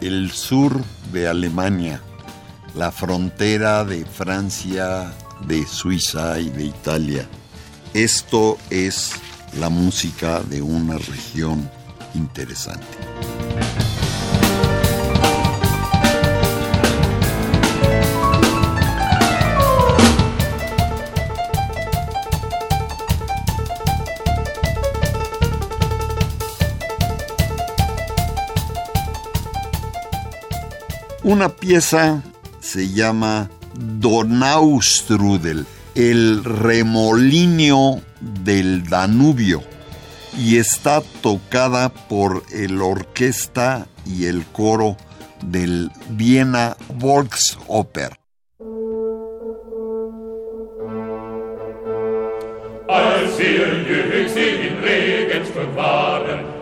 El 0.00 0.32
sur 0.32 0.82
de 1.12 1.28
Alemania, 1.28 2.00
la 2.74 2.90
frontera 2.90 3.84
de 3.84 4.04
Francia, 4.04 5.12
de 5.46 5.64
Suiza 5.64 6.40
y 6.40 6.48
de 6.48 6.64
Italia. 6.64 7.28
Esto 7.94 8.58
es 8.68 9.12
la 9.60 9.68
música 9.68 10.40
de 10.40 10.60
una 10.60 10.98
región 10.98 11.70
interesante. 12.14 13.09
Una 31.30 31.48
pieza 31.48 32.24
se 32.58 32.88
llama 32.88 33.48
Donaustrudel, 33.74 35.64
el 35.94 36.42
remolinio 36.42 38.00
del 38.20 38.82
Danubio, 38.88 39.62
y 40.36 40.56
está 40.56 41.02
tocada 41.22 41.90
por 41.90 42.42
el 42.52 42.82
orquesta 42.82 43.86
y 44.04 44.24
el 44.24 44.44
coro 44.46 44.96
del 45.40 45.92
Viena 46.08 46.76
Volksoper. 46.98 48.10
Als 52.88 53.38
wir 53.38 54.28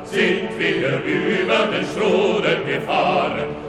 sind 0.04 0.58
wir 0.58 1.02
über 1.06 1.68
den 1.72 2.66
gefahren. 2.66 3.67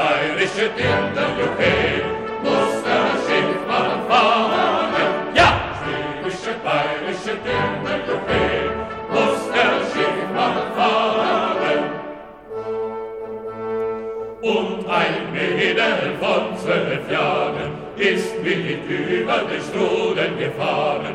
bayerische 0.00 0.68
Kinderjuwel, 0.76 2.04
muss 2.42 2.74
der 2.86 3.08
Schildmann. 3.24 4.00
Ja, 5.34 5.50
schwäbische, 5.78 6.54
bayerische 6.64 7.34
Kinderjuwel, 7.44 8.70
muss 9.12 9.42
der 9.54 9.74
Schildmann. 9.90 10.56
Und 14.42 14.88
ein 14.88 15.32
Mädel 15.32 16.16
von 16.18 16.56
zwölf 16.56 17.10
Jahren 17.10 17.72
ist 17.96 18.42
mit 18.42 18.88
über 18.88 19.38
den 19.50 19.60
Struden 19.68 20.38
gefahren, 20.38 21.14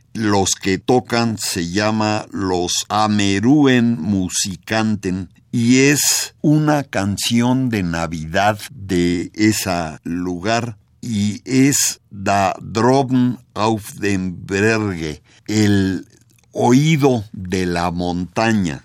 los 0.13 0.51
que 0.55 0.77
tocan, 0.77 1.37
se 1.37 1.69
llama 1.69 2.25
Los 2.31 2.85
Ameruen 2.89 3.99
Musikanten 3.99 5.29
y 5.51 5.79
es 5.79 6.35
una 6.41 6.83
canción 6.83 7.69
de 7.69 7.83
Navidad 7.83 8.59
de 8.73 9.31
ese 9.33 9.99
lugar 10.03 10.77
y 11.01 11.41
es 11.45 11.99
Da 12.09 12.55
Droben 12.61 13.39
auf 13.53 13.93
dem 13.95 14.45
Berge, 14.45 15.21
el 15.47 16.05
oído 16.51 17.25
de 17.31 17.65
la 17.65 17.91
montaña. 17.91 18.83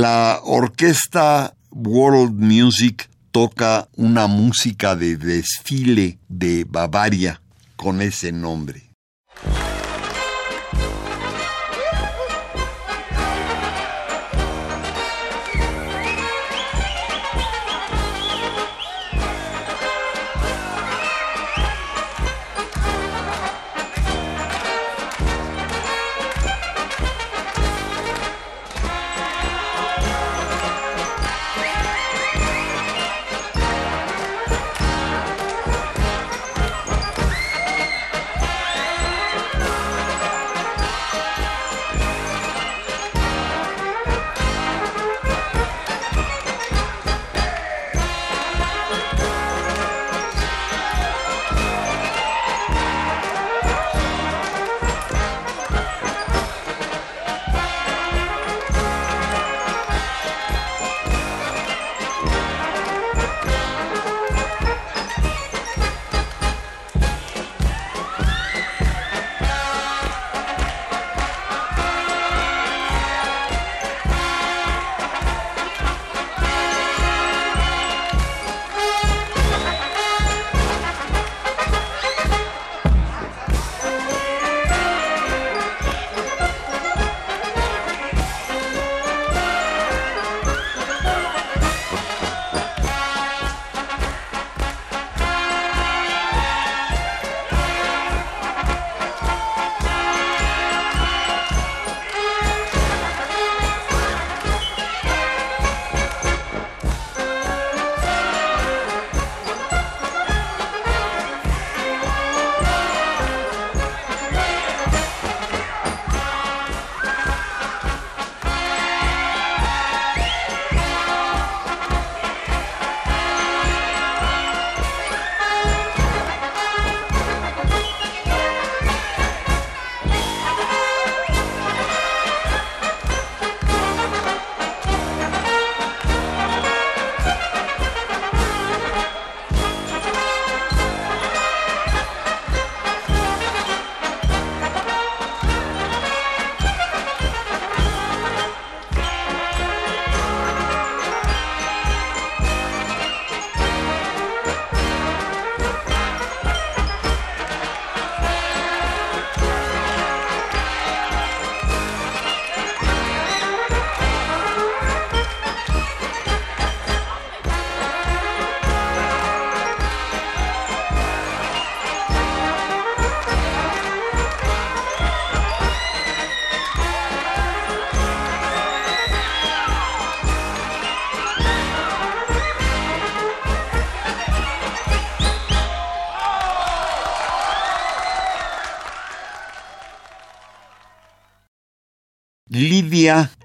La 0.00 0.40
orquesta 0.44 1.54
World 1.72 2.40
Music 2.40 3.10
toca 3.32 3.86
una 3.96 4.28
música 4.28 4.96
de 4.96 5.18
desfile 5.18 6.18
de 6.26 6.64
Bavaria 6.66 7.42
con 7.76 8.00
ese 8.00 8.32
nombre. 8.32 8.89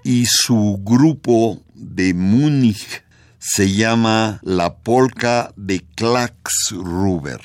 Y 0.02 0.24
su 0.26 0.80
grupo 0.82 1.62
de 1.74 2.14
Múnich 2.14 3.04
se 3.38 3.72
llama 3.72 4.40
la 4.42 4.78
polka 4.78 5.52
de 5.54 5.84
Klaxruber. 5.94 7.40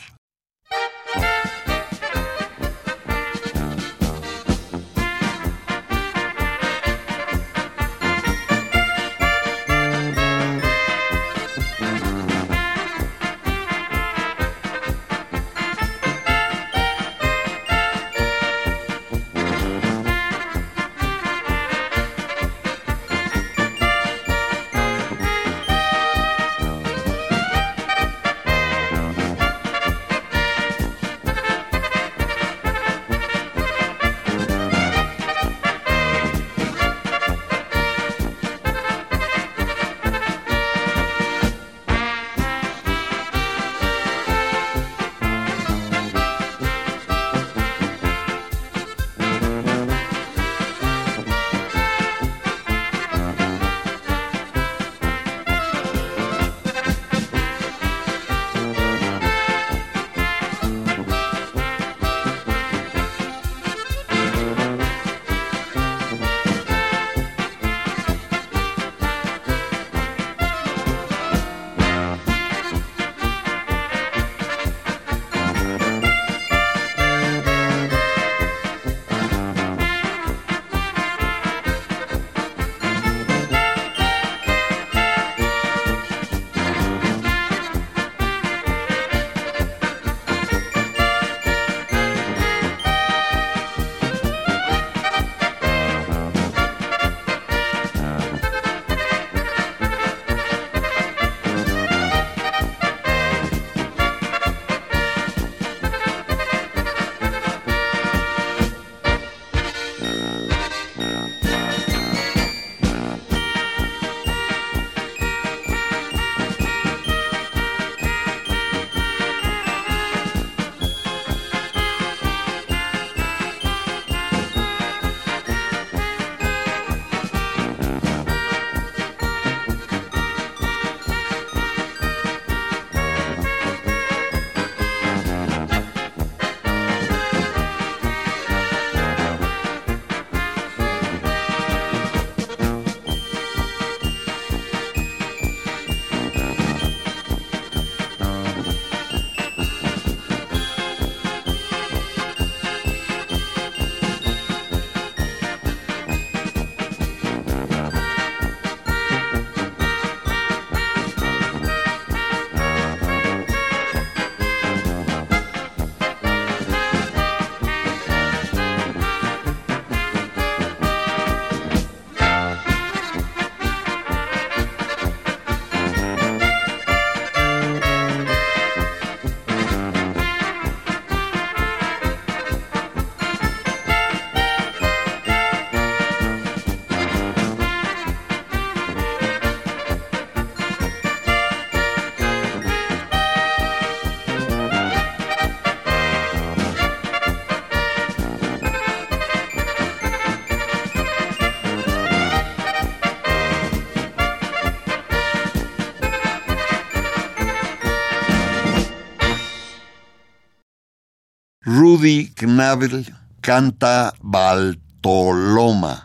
Rudy 211.64 212.34
Knabel 212.34 213.06
canta 213.40 214.12
Baltoloma. 214.20 216.02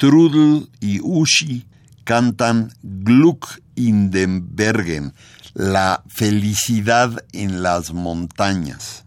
Trudel 0.00 0.70
y 0.80 0.98
Uschi 1.02 1.66
cantan 2.04 2.72
Gluck 2.82 3.60
in 3.74 4.10
den 4.10 4.56
Bergen, 4.56 5.12
la 5.52 6.02
felicidad 6.08 7.22
en 7.34 7.62
las 7.62 7.92
montañas. 7.92 9.04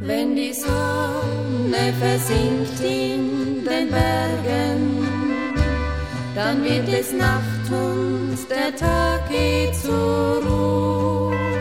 Wenn 0.00 0.36
die 0.36 0.52
Sonne 0.54 1.92
versinkt 1.98 2.80
in 2.80 3.64
den 3.64 3.90
Bergen, 3.90 5.04
dann 6.36 6.62
wird 6.62 6.88
es 6.88 7.12
Nacht 7.12 7.72
und 7.72 8.38
der 8.48 8.76
Tag 8.76 9.28
geht 9.28 9.74
zur 9.74 10.44
Ruhe 10.44 11.53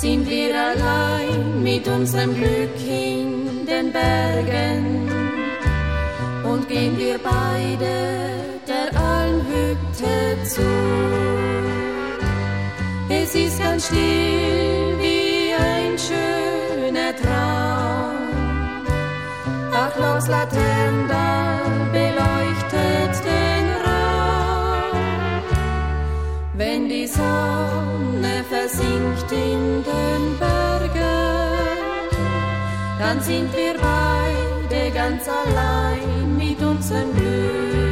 sind 0.00 0.30
wir 0.30 0.54
allein 0.54 1.62
mit 1.62 1.86
unserem 1.86 2.34
Glück 2.34 2.74
in 2.88 3.66
den 3.66 3.92
Bergen 3.92 5.10
und 6.42 6.66
gehen 6.68 6.96
wir 6.96 7.18
beide 7.18 7.94
der 8.66 8.98
Almhütte 8.98 10.42
zu. 10.44 10.62
Es 13.10 13.34
ist 13.34 13.62
ganz 13.62 13.88
still 13.88 14.96
wie 14.98 15.52
ein 15.52 15.98
schöner 15.98 17.14
Traum. 17.14 18.16
Ach, 19.74 19.94
los 19.98 20.28
Laterne 20.28 21.59
Sonne 27.12 28.44
versinkt 28.48 29.32
in 29.32 29.82
den 29.82 30.38
Bergen, 30.38 32.10
dann 32.98 33.20
sind 33.20 33.52
wir 33.56 33.74
beide 33.74 34.90
ganz 34.92 35.28
allein 35.28 36.36
mit 36.36 36.60
unserem 36.62 37.12
Glück. 37.14 37.89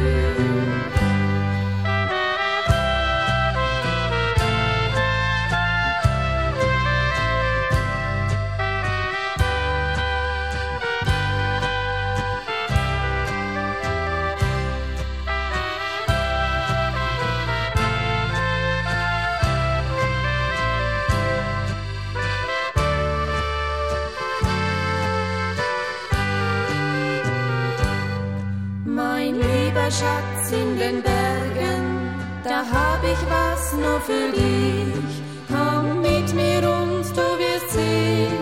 Was 33.27 33.73
nur 33.73 33.99
für 34.01 34.31
dich. 34.31 35.13
Komm 35.47 36.01
mit 36.01 36.33
mir 36.33 36.61
und 36.77 37.05
du 37.17 37.27
wirst 37.41 37.71
sehen, 37.71 38.33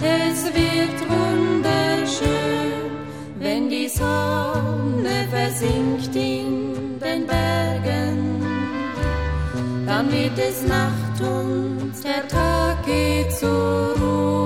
es 0.00 0.44
wird 0.46 0.98
wunderschön, 1.08 2.90
wenn 3.38 3.68
die 3.68 3.88
Sonne 3.88 5.28
versinkt 5.30 6.14
in 6.14 6.98
den 6.98 7.26
Bergen. 7.26 8.42
Dann 9.86 10.10
wird 10.10 10.38
es 10.38 10.66
Nacht 10.66 11.20
und 11.20 11.92
der 12.02 12.26
Tag 12.28 12.84
geht 12.86 13.32
zur 13.32 13.94
Ruhe 14.00 14.44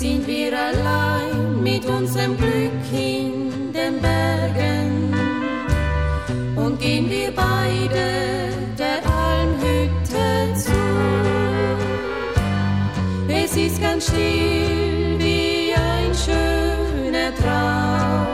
sind 0.00 0.26
wir 0.26 0.58
allein 0.58 1.62
mit 1.62 1.84
unserem 1.84 2.34
Glück 2.38 2.90
in 2.90 3.70
den 3.70 4.00
Bergen 4.00 4.39
Wie 14.08 15.74
ein 15.74 16.14
schöner 16.14 17.34
Traum. 17.34 18.30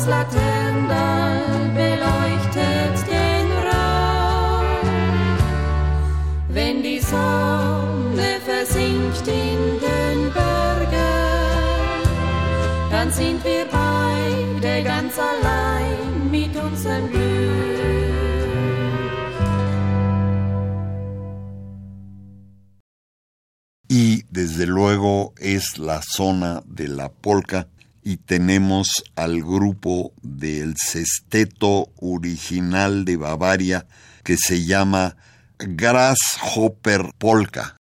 das 0.00 0.06
Laternental 0.06 1.42
beleuchtet 1.74 3.06
den 3.06 3.46
Raum. 3.68 4.66
Wenn 6.48 6.82
die 6.82 7.00
Sonne 7.00 8.40
versinkt 8.46 9.28
in 9.28 9.78
den 9.78 10.32
Bergen, 10.32 10.96
dann 12.90 13.10
sind 13.10 13.44
wir 13.44 13.66
beide 13.70 14.82
ganz 14.82 15.18
allein 15.18 16.30
mit 16.30 16.56
unserem 16.56 17.10
Glück. 17.10 17.29
Desde 24.60 24.74
luego 24.74 25.32
es 25.38 25.78
la 25.78 26.02
zona 26.02 26.62
de 26.66 26.86
la 26.86 27.08
polca 27.08 27.68
y 28.02 28.18
tenemos 28.18 29.02
al 29.16 29.40
grupo 29.40 30.12
del 30.20 30.74
sesteto 30.76 31.88
original 31.96 33.06
de 33.06 33.16
Bavaria 33.16 33.86
que 34.22 34.36
se 34.36 34.66
llama 34.66 35.16
Grasshopper 35.58 37.14
Polka. 37.16 37.79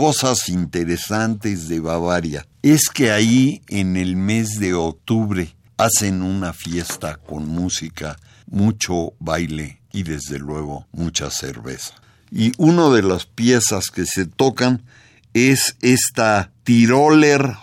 Cosas 0.00 0.48
interesantes 0.48 1.68
de 1.68 1.78
Bavaria 1.78 2.46
es 2.62 2.88
que 2.88 3.10
ahí 3.10 3.60
en 3.68 3.98
el 3.98 4.16
mes 4.16 4.58
de 4.58 4.72
octubre 4.72 5.54
hacen 5.76 6.22
una 6.22 6.54
fiesta 6.54 7.16
con 7.16 7.46
música, 7.46 8.16
mucho 8.46 9.12
baile 9.18 9.82
y 9.92 10.04
desde 10.04 10.38
luego 10.38 10.86
mucha 10.90 11.30
cerveza. 11.30 11.92
Y 12.30 12.52
una 12.56 12.88
de 12.88 13.02
las 13.02 13.26
piezas 13.26 13.90
que 13.90 14.06
se 14.06 14.24
tocan 14.24 14.86
es 15.34 15.76
esta 15.82 16.50
Tiroler 16.64 17.56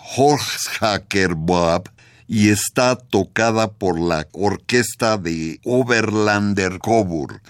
Boab 1.34 1.90
y 2.28 2.50
está 2.50 2.94
tocada 2.94 3.72
por 3.72 3.98
la 3.98 4.28
orquesta 4.30 5.18
de 5.18 5.58
Oberlander 5.64 6.78
Coburg. 6.78 7.42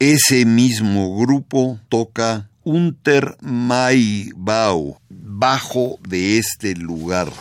Ese 0.00 0.44
mismo 0.44 1.16
grupo 1.16 1.80
toca 1.88 2.48
Unter 2.62 3.36
Mai 3.40 4.30
Bau, 4.36 5.00
bajo 5.10 5.98
de 6.06 6.38
este 6.38 6.76
lugar. 6.76 7.32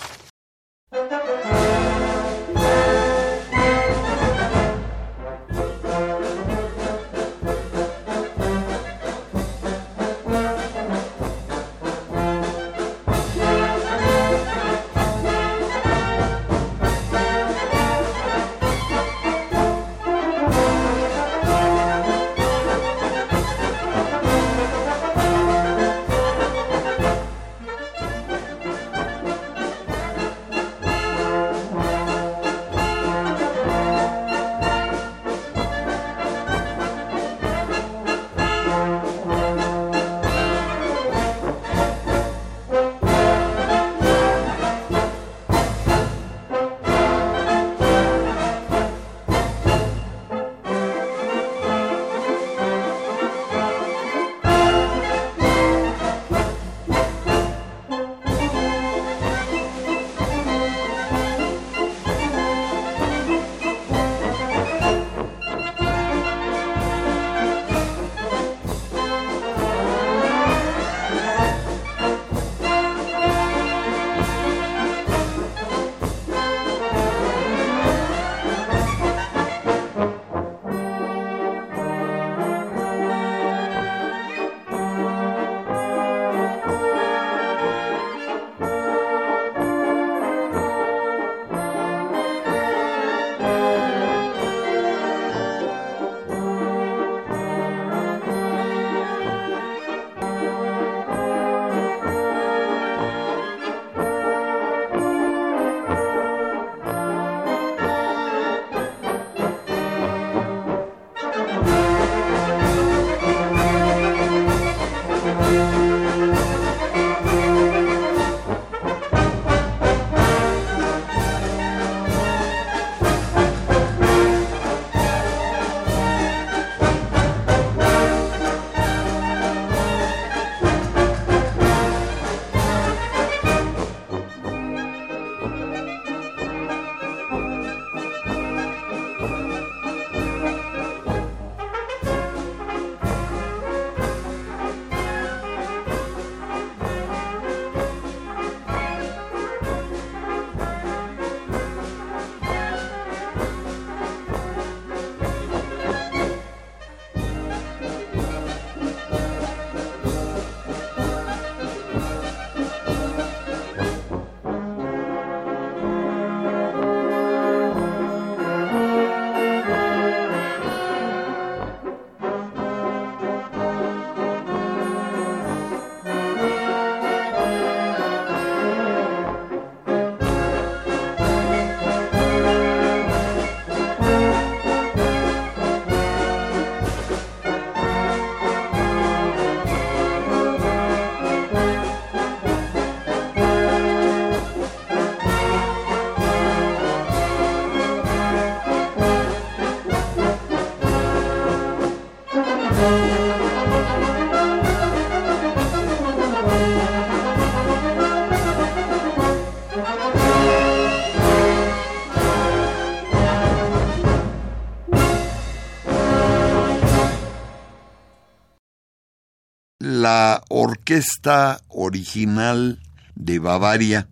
La 220.07 220.41
orquesta 220.47 221.59
original 221.67 222.79
de 223.15 223.39
Bavaria 223.39 224.07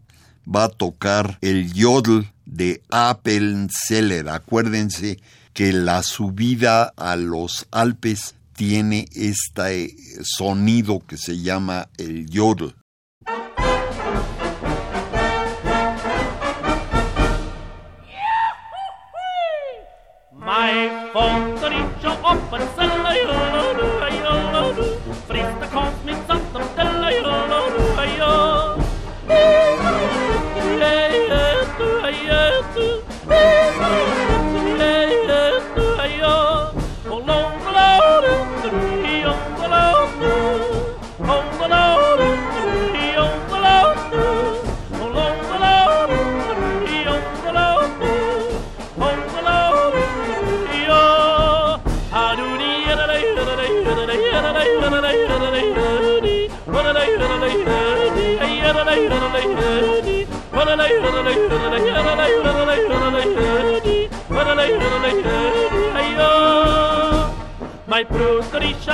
va 0.45 0.65
a 0.65 0.69
tocar 0.69 1.37
el 1.39 1.71
yodel 1.71 2.27
de 2.45 2.81
Appenzeller. 2.89 4.27
Acuérdense 4.27 5.19
que 5.53 5.71
la 5.71 6.03
subida 6.03 6.91
a 6.97 7.15
los 7.15 7.67
Alpes 7.71 8.35
tiene 8.57 9.07
este 9.13 9.95
sonido 10.23 11.01
que 11.07 11.17
se 11.17 11.39
llama 11.39 11.87
el 11.97 12.25
yodel. 12.29 12.75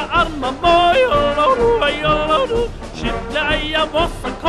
armam 0.09 0.55
boy, 0.61 0.97
oh, 1.07 1.35
oh, 1.37 1.55
oh, 1.59 1.79
oh, 2.03 2.47
oh, 2.49 4.40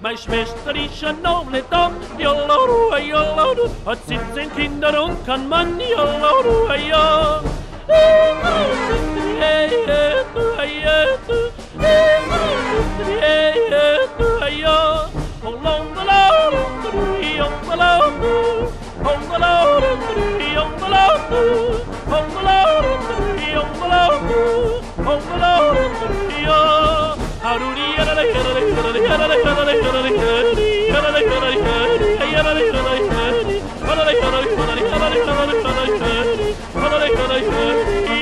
Meine 0.00 0.18
Schwester 0.18 0.76
ist 0.76 1.04
ein 1.04 1.26
Obletom, 1.26 1.92
Jollo 2.18 2.64
Ruhe, 2.66 3.00
Jollo 3.00 3.52
Ruhe, 3.52 3.70
hat 3.84 3.98
17 4.06 4.54
Kinder 4.54 5.02
und 5.02 5.26
kann 5.26 5.48
Mann, 5.48 5.80
Jollo 5.80 6.40
Ruhe, 6.44 6.76
ja. 6.88 7.42
Hey, 7.88 9.70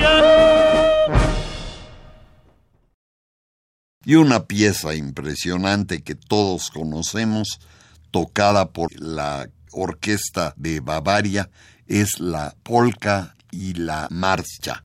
yeah. 0.02 0.71
Y 4.04 4.16
una 4.16 4.46
pieza 4.46 4.94
impresionante 4.94 6.02
que 6.02 6.14
todos 6.14 6.70
conocemos, 6.70 7.60
tocada 8.10 8.72
por 8.72 8.88
la 9.00 9.48
orquesta 9.70 10.54
de 10.56 10.80
Bavaria, 10.80 11.50
es 11.86 12.18
la 12.18 12.54
polka 12.62 13.36
y 13.50 13.74
la 13.74 14.08
marcha. 14.10 14.82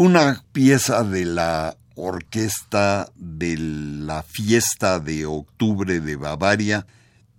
una 0.00 0.42
pieza 0.52 1.04
de 1.04 1.26
la 1.26 1.76
orquesta 1.94 3.10
de 3.16 3.58
la 3.58 4.22
fiesta 4.22 4.98
de 4.98 5.26
octubre 5.26 6.00
de 6.00 6.16
Bavaria, 6.16 6.86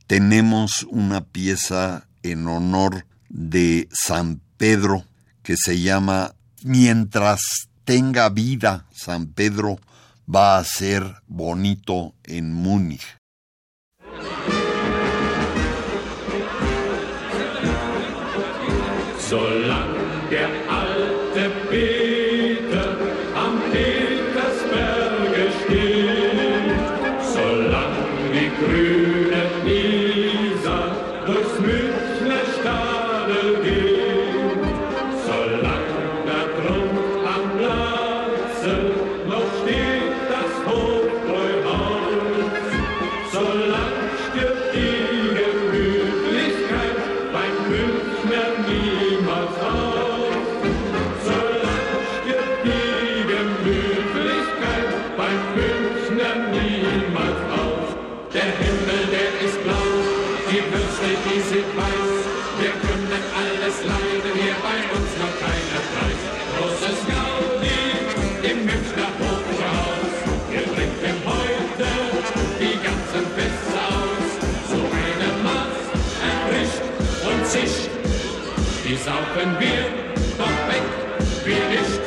tenemos 0.06 0.86
una 0.92 1.22
pieza 1.22 2.08
en 2.22 2.48
honor 2.48 3.08
de 3.30 3.90
San 3.92 4.42
Pedro 4.58 5.06
que 5.42 5.56
se 5.58 5.82
llama 5.82 6.36
Mientras 6.62 7.42
tenga 7.84 8.30
vida, 8.30 8.86
San 8.94 9.34
Pedro 9.34 9.80
va 10.30 10.60
a 10.60 10.64
ser 10.64 11.16
bonito 11.26 12.14
en 12.26 12.54
Múnich. 12.54 13.18
Solange 19.28 20.61
Saufen 79.34 79.56
wir 79.60 79.86
doch 80.38 80.68
weg, 80.68 80.84
wie 81.46 81.52
nicht. 81.52 82.02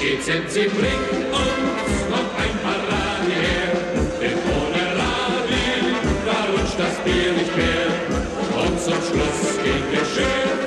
Geht's 0.00 0.26
sie 0.26 0.68
bringt 0.68 1.32
uns 1.32 2.08
noch 2.08 2.30
ein 2.38 2.56
paar 2.62 2.80
Radi 2.88 3.32
her. 3.32 3.72
Denn 4.20 4.38
ohne 4.54 4.82
Radi, 4.98 5.66
da 6.24 6.52
rutscht 6.52 6.78
das 6.78 6.96
Bier 7.04 7.32
nicht 7.32 7.56
mehr. 7.56 8.64
Und 8.64 8.80
zum 8.80 8.94
Schluss 8.94 9.58
gehen 9.64 9.84
wir 9.90 10.04
schön 10.04 10.59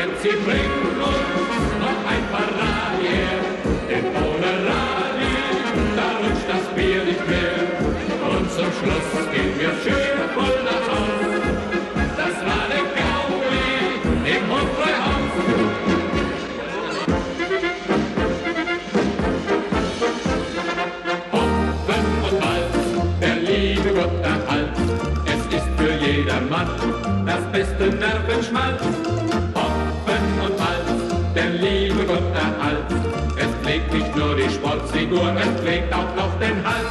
GZC 0.00 0.32
bringt 0.46 0.96
uns 0.96 1.70
noch 1.78 2.00
ein 2.08 2.24
paar 2.32 2.48
Radi 2.58 3.06
her, 3.06 3.40
denn 3.86 4.06
ohne 4.16 4.50
Radi, 4.66 5.32
da 5.94 6.06
rutscht 6.22 6.48
das 6.48 6.64
Bier 6.74 7.04
nicht 7.04 7.28
mehr. 7.28 7.52
Und 8.30 8.50
zum 8.50 8.70
Schluss 8.78 9.10
gehen 9.30 9.60
wir 9.60 9.72
schön 9.84 10.18
voll 10.34 10.58
nach 10.64 10.86
Haus. 10.90 11.30
Das 12.16 12.34
war 12.46 12.64
der 12.72 12.84
Gaudi 12.96 13.68
im 14.24 14.44
Hofbräuhaus. 14.50 15.34
Hopfen 21.32 22.04
und 22.24 22.40
Malz, 22.40 22.74
der 23.20 23.36
liebe 23.36 23.90
Gott 23.92 24.24
erhalt. 24.24 24.72
Es 25.26 25.54
ist 25.56 25.68
für 25.76 25.92
jedermann 25.92 26.70
das 27.26 27.44
beste 27.52 27.84
Nervenschmalz. 27.96 28.79
Sportfigur, 35.00 35.34
es 35.36 35.60
pflegt 35.60 35.92
auch 35.94 36.14
noch 36.14 36.38
den 36.38 36.64
Hals. 36.64 36.86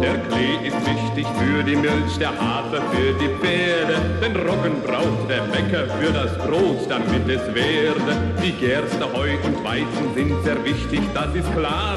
Der 0.00 0.18
Klee 0.28 0.68
ist 0.68 0.86
wichtig 0.86 1.26
für 1.38 1.62
die 1.64 1.76
Milch, 1.76 2.18
der 2.18 2.30
Hafer 2.30 2.82
für 2.92 3.12
die 3.14 3.28
Pferde. 3.40 3.96
Den 4.22 4.36
Roggen 4.36 4.80
braucht 4.86 5.28
der 5.28 5.42
Bäcker 5.50 5.86
für 5.98 6.12
das 6.12 6.36
Brot, 6.38 6.88
damit 6.88 7.28
es 7.28 7.54
werde. 7.54 8.16
Die 8.42 8.52
Gerste, 8.52 9.12
Heu 9.12 9.30
und 9.44 9.64
Weizen 9.64 10.14
sind 10.14 10.44
sehr 10.44 10.64
wichtig, 10.64 11.00
das 11.14 11.34
ist 11.34 11.52
klar. 11.56 11.96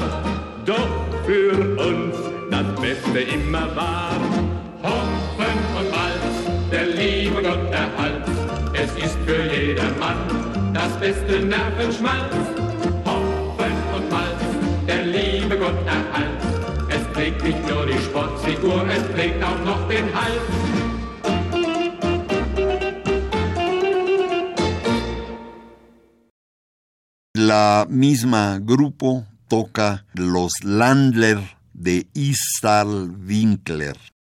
Doch 0.64 1.24
für 1.26 1.78
uns 1.78 2.16
das 2.50 2.80
Beste 2.80 3.20
immer 3.20 3.74
war. 3.76 4.16
Beste 11.06 11.38
Nervenschmalz. 11.54 12.34
Hopfen 13.06 13.74
und 13.94 14.06
Malz, 14.10 14.42
der 14.88 15.02
liebe 15.16 15.56
Gott 15.56 15.78
erhalt. 15.86 16.40
Es 16.88 17.04
prägt 17.14 17.42
nicht 17.44 17.62
nur 17.68 17.86
die 17.86 18.00
Sportfigur, 18.06 18.80
es 18.96 19.04
prägt 19.14 19.40
auch 19.48 19.62
noch 19.64 19.82
den 19.88 20.06
Hals. 20.16 20.46
La 27.36 27.86
misma 27.88 28.58
grupo 28.58 29.24
toca 29.48 30.04
los 30.14 30.54
Landler 30.64 31.40
de 31.72 32.06
Istal 32.14 33.10
Winkler. 33.28 34.15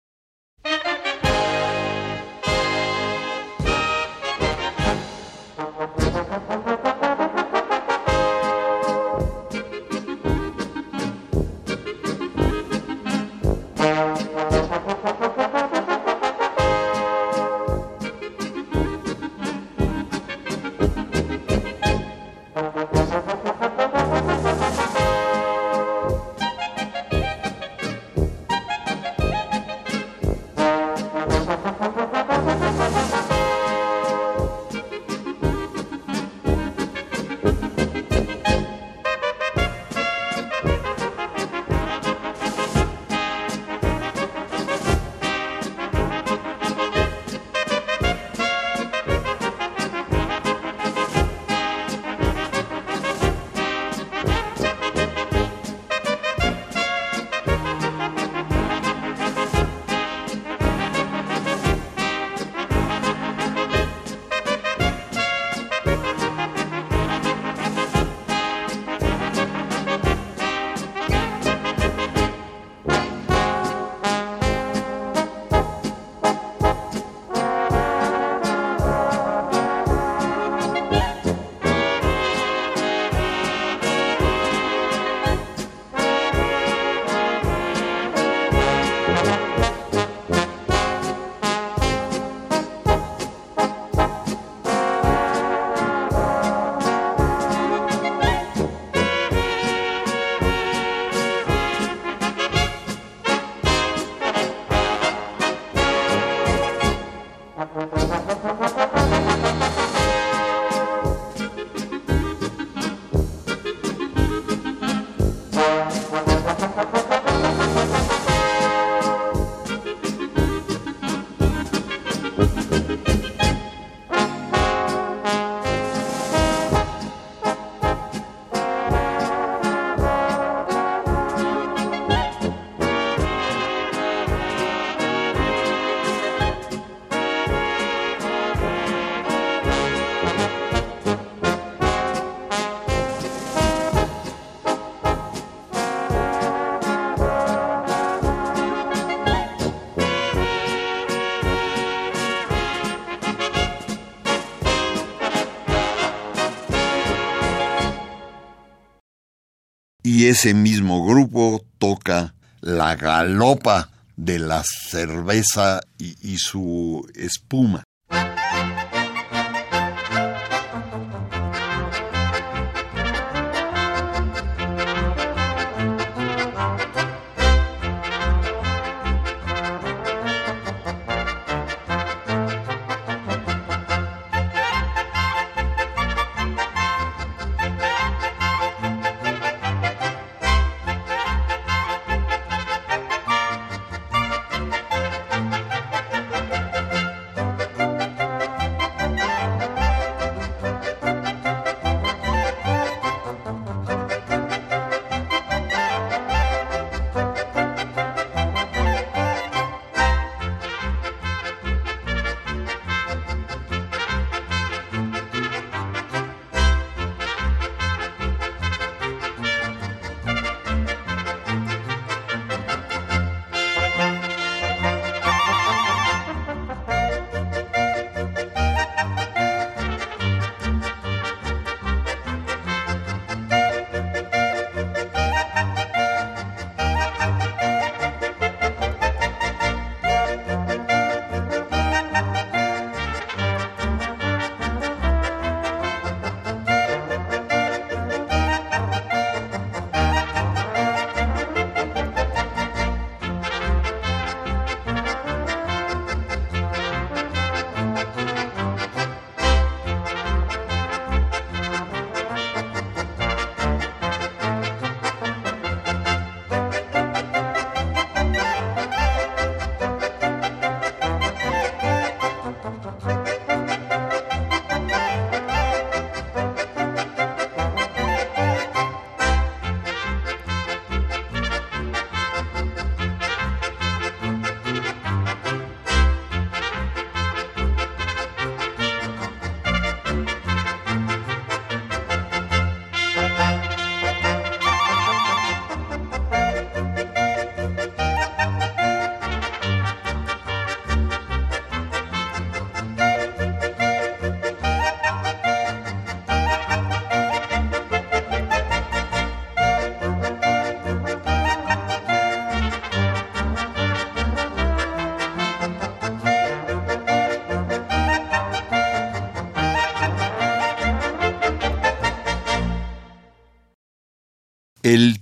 ese 160.33 160.55
mismo 160.55 161.05
grupo 161.05 161.63
toca 161.79 162.35
la 162.63 162.97
galopa 162.97 163.91
de 164.17 164.39
la 164.39 164.63
cerveza 164.65 165.81
y, 165.99 166.39
su 166.39 167.07
espuma. 167.15 167.85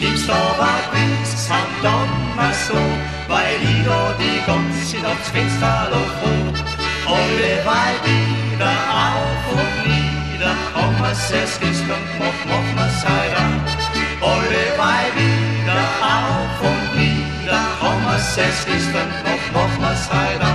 Dienstagabends 0.00 1.50
am 1.50 1.68
Donnerstag, 1.82 2.54
so, 2.68 2.74
weil 3.28 3.60
ich 3.60 3.84
da 3.84 4.14
die 4.18 4.40
ganze 4.46 4.96
Nacht 5.04 5.26
Fenster 5.30 5.88
hoch 5.92 6.56
Alle 7.06 7.52
weil 7.68 7.96
wieder 8.08 8.76
auf 8.88 9.44
und 9.52 9.74
nieder, 9.84 10.54
haben 10.74 10.98
wir's 11.00 11.30
erst 11.30 11.60
gestern 11.60 12.02
gemacht, 12.16 12.44
machen 12.48 12.76
wir's 12.76 13.04
heute 13.04 13.36
auch. 13.44 14.28
Alle 14.32 14.64
weil 14.80 15.10
wieder 15.20 15.82
auf 16.00 16.60
und 16.70 16.84
nieder, 16.96 17.60
haben 17.82 18.02
wir's 18.06 18.38
erst 18.38 18.66
gestern 18.66 19.08
gemacht, 19.22 19.52
machen 19.52 19.82
wir's 19.82 20.08
heute 20.10 20.46
auch. 20.46 20.49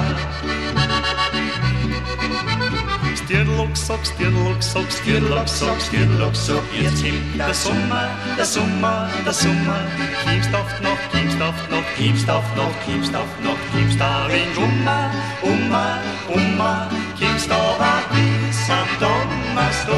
Stirnlock, 3.55 3.77
Sock, 3.77 4.05
Stirnlock, 4.05 4.61
Sock, 4.61 4.91
Stirnlock, 4.91 5.47
Sock, 5.47 5.79
Stirnlock, 5.79 6.35
Sock. 6.35 6.63
Jetzt 6.77 7.01
kommt 7.03 7.39
der 7.39 7.53
Sommer, 7.53 8.09
der 8.37 8.45
Sommer, 8.45 9.09
der 9.25 9.33
Sommer. 9.33 9.79
Kiemstaft 10.23 10.83
noch, 10.83 10.97
Kiemstaft 11.11 11.71
noch, 11.71 11.83
Kiemstaft 11.95 12.57
noch, 12.57 12.85
Kiemstaft 12.85 13.43
noch, 13.43 13.57
Kiemstaft 13.71 14.29
ring 14.29 14.51
umma, 14.57 15.09
umma, 15.41 15.99
umma. 16.27 16.89
Kiemstaft 17.17 17.79
war 17.79 18.03
bis 18.11 18.69
am 18.69 18.89
Donnerstag, 18.99 19.95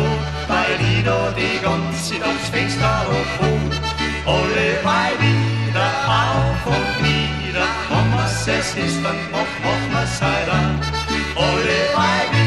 weil 0.47 0.77
ich 0.79 1.03
die 1.41 1.59
ganze 1.63 2.13
Nacht 2.19 2.41
das 2.41 2.49
Fenster 2.49 3.05
hoch. 3.09 3.73
Alle 4.27 4.69
bei 4.83 5.09
wieder 5.17 5.89
auf 6.05 6.65
und 6.67 7.01
nieder, 7.01 7.67
komm 7.89 8.13
was 8.13 8.47
es 8.47 8.75
ist, 8.75 9.03
dann 9.03 9.17
mach, 9.31 9.53
mach 9.63 10.01
was 10.01 10.21
heiraten. 10.21 10.79
Alle 11.35 11.79
bei 11.95 12.37
wieder 12.37 12.46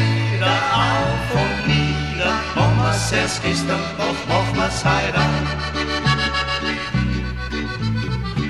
es 3.13 3.39
ist 3.39 3.67
dann 3.67 3.79
doch 3.97 4.27
nochmals 4.27 4.83
heiraten. 4.85 5.47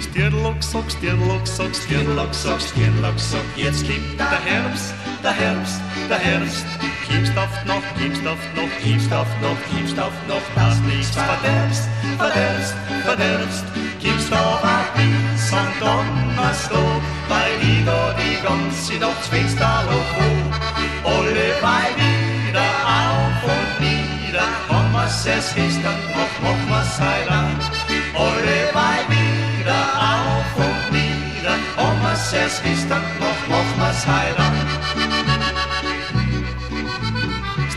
Stirlock, 0.02 0.62
sock, 0.62 0.92
Stirlock, 0.92 1.48
sock, 1.48 1.74
Stirlock, 1.76 2.34
sock, 2.34 2.62
Stirlock, 2.62 3.20
sock, 3.20 3.46
jetzt 3.56 3.86
kommt 3.88 4.20
der 4.20 4.42
Herbst, 4.46 4.94
der 5.24 5.32
Herbst, 5.32 5.82
der 6.10 6.20
Herbst. 6.20 6.66
Kiebstaft 7.08 7.66
noch, 7.66 7.82
Kiebstaft 7.98 8.56
noch, 8.56 8.70
Kiebstaft 8.82 9.42
noch, 9.42 9.58
Kiebstaft 9.70 10.28
noch, 10.28 10.42
dass 10.56 10.80
nichts 10.82 11.16
verderbst, 11.16 11.90
verderbst, 12.18 12.76
verderbst. 13.04 13.66
Gibst 14.00 14.32
auf 14.34 14.64
ein 14.64 14.86
Pilz 14.96 15.54
am 15.54 15.68
Donnerstag, 15.80 17.02
bei 17.28 17.48
Lido 17.62 18.14
die 18.18 18.42
ganze 18.42 18.94
Nacht 19.00 19.24
zwingst 19.26 19.60
da 19.60 19.84
hoch, 19.84 21.10
alle 21.10 21.54
bei 21.62 22.02
dir. 22.02 22.21
se 25.12 25.42
svista 25.42 25.90
och 25.90 26.44
mockma 26.44 26.84
sajra 26.84 27.42
och 28.16 28.36
reva 28.46 28.90
vida 29.10 29.80
auf 30.12 30.58
och 30.58 30.94
nida 30.94 31.56
om 31.78 32.16
se 32.16 32.50
svista 32.50 32.96
och 32.98 33.50
mockma 33.50 33.94
sajra 33.94 34.46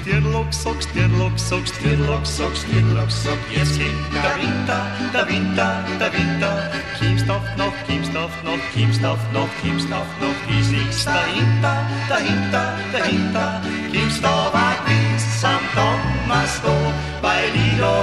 Stjerloksok, 0.05 0.83
stjerloksok, 0.83 1.67
stjerloksok, 1.67 2.57
stjerloksok, 2.57 3.39
jeskin, 3.57 3.97
da 4.23 4.37
vinta, 4.37 4.79
da 5.13 5.25
vinta, 5.25 5.69
da 5.99 6.09
vinta, 6.11 6.51
kimstoff 6.99 7.57
noch, 7.59 7.75
kimstoff 7.87 8.45
noch, 8.45 8.61
kimstoff 8.75 9.33
noch, 9.33 9.51
kimstoff 9.63 10.09
noch, 10.21 10.41
isik, 10.59 11.05
da 11.05 11.23
hinta, 11.35 11.75
da 12.09 12.17
hinta, 12.17 12.63
da 12.93 13.05
hinta, 13.05 13.61
kimstoff, 13.93 15.04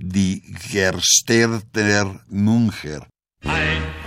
Die 0.00 0.40
Gersterter 0.70 2.20
Munger. 2.28 3.04
Ein 3.42 3.97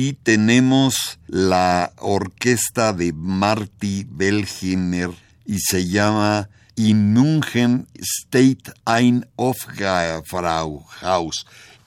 Y 0.00 0.12
tenemos 0.12 1.18
la 1.26 1.92
orquesta 1.96 2.92
de 2.92 3.12
Marty 3.12 4.06
Belheimer 4.08 5.10
y 5.44 5.58
se 5.58 5.88
llama 5.88 6.48
In 6.76 7.12
München 7.12 7.88
State 7.94 8.72
ein 8.84 9.26
Hofbrauhaus. 9.34 10.76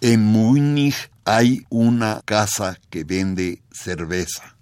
En 0.01 0.25
Múnich 0.25 1.09
hay 1.23 1.65
una 1.69 2.21
casa 2.25 2.77
que 2.89 3.05
vende 3.05 3.61
cerveza. 3.71 4.57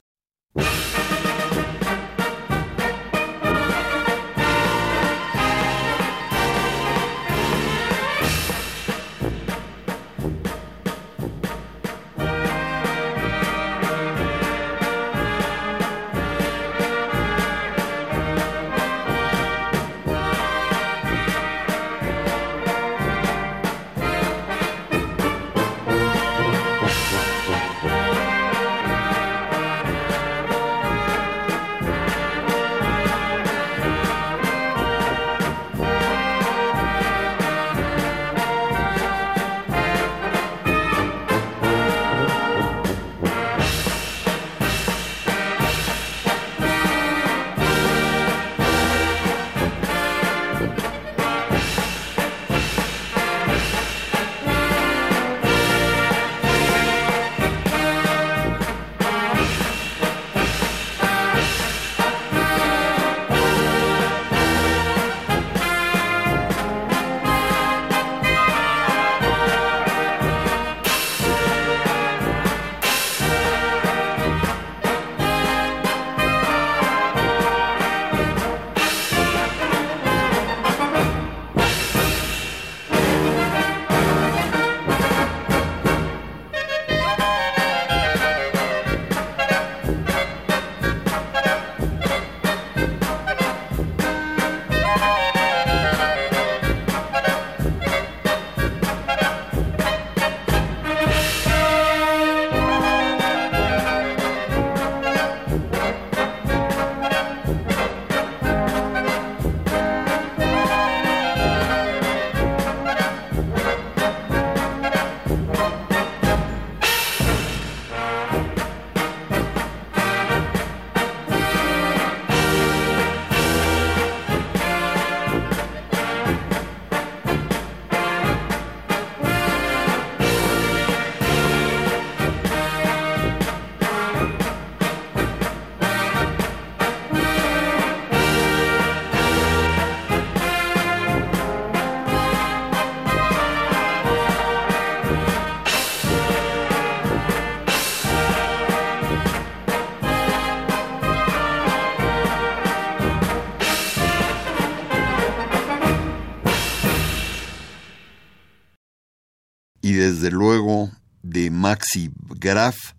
Maxi 161.69 162.09
Graf, 162.39 162.95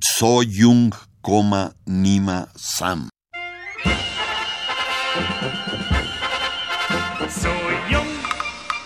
So 0.00 0.42
Jung, 0.42 0.94
Nima 1.86 2.46
Sam. 2.54 3.08
So 7.28 7.54
jung, 7.90 8.12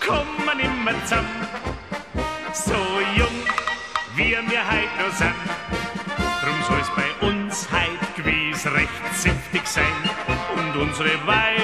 komm 0.03 0.27
man 0.43 0.59
immer 0.59 0.93
zusammen. 1.03 1.47
So 2.51 2.81
jung, 3.15 3.37
wir 4.15 4.41
mir 4.41 4.67
heit 4.71 4.89
nur 4.99 5.11
sind. 5.11 5.35
Drum 6.41 6.59
soll's 6.67 6.89
bei 6.95 7.27
uns 7.27 7.69
heit 7.71 8.15
gewiss 8.15 8.65
recht 8.65 9.21
zünftig 9.21 9.67
sein. 9.67 9.97
Und 10.55 10.81
unsere 10.81 11.13
Weiberln 11.27 11.56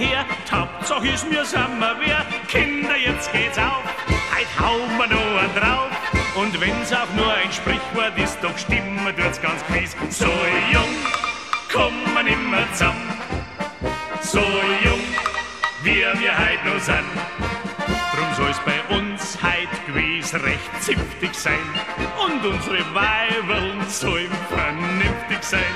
her, 0.00 0.24
Hauptsache 0.50 1.08
ist 1.08 1.28
mir 1.30 1.44
sammer 1.44 1.94
wer. 2.00 2.24
Kinder, 2.48 2.96
jetzt 2.96 3.30
geht's 3.32 3.58
auf, 3.58 3.84
heut 4.32 4.48
hauen 4.58 4.98
wir 4.98 5.06
noch 5.06 5.42
einen 5.42 5.54
drauf. 5.54 5.90
Und 6.34 6.58
wenn's 6.60 6.92
auch 6.92 7.12
nur 7.16 7.32
ein 7.34 7.52
Sprichwort 7.52 8.16
ist, 8.16 8.38
doch 8.42 8.56
stimmen 8.56 9.14
tut's 9.16 9.40
ganz 9.40 9.64
gewiss. 9.66 9.94
So 10.08 10.26
jung 10.72 10.94
kommt 11.72 12.14
man 12.14 12.26
immer 12.26 12.64
zusammen, 12.72 13.12
so 14.22 14.40
jung 14.84 15.00
wie 15.82 16.04
wir 16.20 16.38
heut 16.38 16.64
noch 16.64 16.80
sind. 16.80 17.10
Drum 18.14 18.34
soll's 18.36 18.60
bei 18.64 18.96
uns 18.96 19.36
heut 19.42 19.86
gewiss 19.86 20.32
recht 20.34 20.82
ziftig 20.82 21.34
sein. 21.34 21.58
Und 22.24 22.44
unsere 22.44 22.78
Weiberln 22.94 23.86
sollen 23.88 24.30
vernünftig 24.48 25.42
sein. 25.42 25.74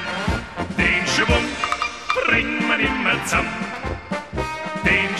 Den 0.78 1.06
Schwung 1.06 1.44
bringen 2.26 2.66
wir 2.68 2.78
immer 2.78 3.22
zusammen. 3.24 3.73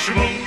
Schwung. 0.05 0.44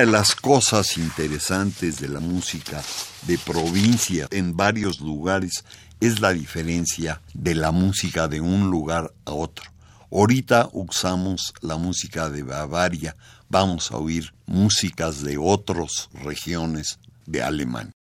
De 0.00 0.06
las 0.06 0.34
cosas 0.34 0.96
interesantes 0.96 2.00
de 2.00 2.08
la 2.08 2.20
música 2.20 2.82
de 3.26 3.36
provincia 3.36 4.26
en 4.30 4.56
varios 4.56 4.98
lugares 5.00 5.62
es 6.00 6.20
la 6.20 6.32
diferencia 6.32 7.20
de 7.34 7.54
la 7.54 7.70
música 7.70 8.26
de 8.26 8.40
un 8.40 8.70
lugar 8.70 9.12
a 9.26 9.32
otro. 9.32 9.66
Ahorita 10.10 10.70
usamos 10.72 11.52
la 11.60 11.76
música 11.76 12.30
de 12.30 12.42
Bavaria, 12.42 13.14
vamos 13.50 13.92
a 13.92 13.98
oír 13.98 14.32
músicas 14.46 15.22
de 15.22 15.36
otras 15.36 16.08
regiones 16.14 16.98
de 17.26 17.42
Alemania. 17.42 17.92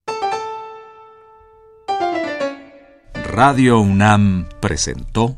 Radio 3.14 3.82
UNAM 3.82 4.48
presentó 4.62 5.38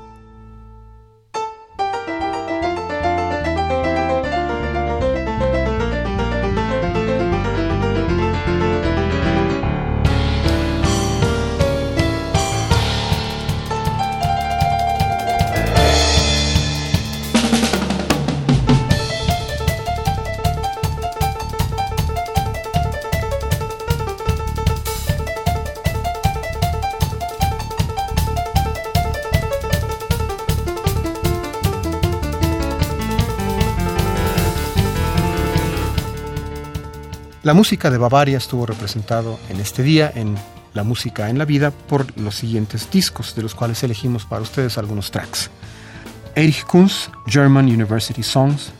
La 37.51 37.55
música 37.55 37.89
de 37.89 37.97
Bavaria 37.97 38.37
estuvo 38.37 38.65
representado 38.65 39.37
en 39.49 39.59
este 39.59 39.83
día 39.83 40.09
en 40.15 40.37
La 40.73 40.83
música 40.83 41.29
en 41.29 41.37
la 41.37 41.43
vida 41.43 41.71
por 41.71 42.17
los 42.17 42.35
siguientes 42.35 42.89
discos, 42.89 43.35
de 43.35 43.41
los 43.41 43.55
cuales 43.55 43.83
elegimos 43.83 44.25
para 44.25 44.41
ustedes 44.41 44.77
algunos 44.77 45.11
tracks. 45.11 45.49
Erich 46.33 46.63
Kunz, 46.63 47.09
German 47.27 47.65
University 47.65 48.23
Songs, 48.23 48.71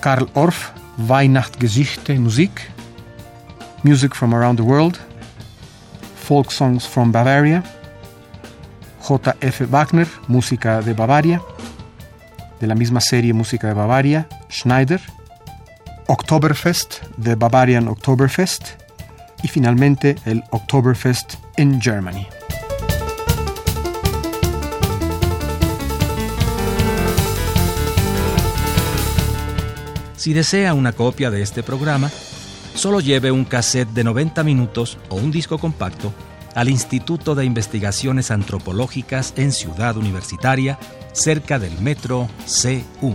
Karl 0.00 0.26
Orff, 0.32 0.70
Weihnachtsgeschichte 1.06 2.18
Musik, 2.18 2.62
Music 3.82 4.14
from 4.14 4.32
Around 4.32 4.56
the 4.56 4.62
World, 4.62 4.96
Folk 6.26 6.50
Songs 6.50 6.88
from 6.88 7.12
Bavaria, 7.12 7.62
J.F. 9.02 9.66
Wagner, 9.66 10.08
Música 10.28 10.80
de 10.80 10.94
Bavaria, 10.94 11.42
de 12.58 12.68
la 12.68 12.74
misma 12.74 13.02
serie 13.02 13.34
Música 13.34 13.66
de 13.66 13.74
Bavaria, 13.74 14.26
Schneider, 14.50 15.02
Oktoberfest, 16.08 17.02
The 17.20 17.34
Bavarian 17.34 17.88
Oktoberfest, 17.88 18.68
y 19.42 19.48
finalmente 19.48 20.14
el 20.24 20.44
Oktoberfest 20.50 21.34
in 21.56 21.80
Germany. 21.80 22.26
Si 30.16 30.32
desea 30.32 30.74
una 30.74 30.92
copia 30.92 31.30
de 31.30 31.42
este 31.42 31.62
programa, 31.62 32.10
solo 32.74 33.00
lleve 33.00 33.30
un 33.30 33.44
cassette 33.44 33.90
de 33.90 34.04
90 34.04 34.44
minutos 34.44 34.98
o 35.08 35.16
un 35.16 35.30
disco 35.30 35.58
compacto 35.58 36.12
al 36.54 36.68
Instituto 36.68 37.34
de 37.34 37.44
Investigaciones 37.44 38.30
Antropológicas 38.30 39.34
en 39.36 39.52
Ciudad 39.52 39.96
Universitaria, 39.96 40.78
cerca 41.12 41.58
del 41.58 41.78
metro 41.80 42.28
CU. 42.46 43.14